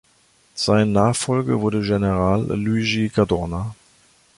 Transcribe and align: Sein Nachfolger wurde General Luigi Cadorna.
Sein 0.55 0.93
Nachfolger 0.93 1.61
wurde 1.61 1.83
General 1.83 2.43
Luigi 2.55 3.09
Cadorna. 3.11 3.75